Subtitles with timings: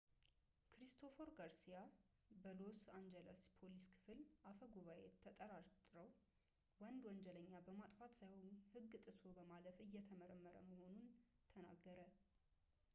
[0.69, 1.79] ክሪስቶፈር ጋርሲያ
[2.45, 6.09] የሎስ አንጅለስ ፖሊስ ክፍል አፈጉባኤ ተጠርጣርው
[6.85, 11.07] ወንድ ወንጀለኛ በማጥፋት ሳይሆን ህግ ጥሶ በማለፍ እየተመረመረ መሆኑን
[11.55, 12.01] ተናገረ